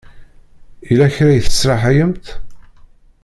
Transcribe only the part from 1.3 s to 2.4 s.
i tesraḥayemt?